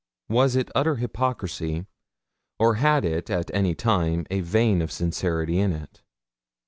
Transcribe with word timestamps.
Was 0.29 0.55
it 0.55 0.71
utter 0.73 0.95
hypocrisy, 0.95 1.85
or 2.57 2.73
had 2.81 3.05
it 3.05 3.29
at 3.29 3.53
any 3.53 3.75
time 3.75 4.25
a 4.31 4.39
vein 4.39 4.81
of 4.81 4.91
sincerity 4.91 5.59
in 5.59 5.71
it? 5.71 6.01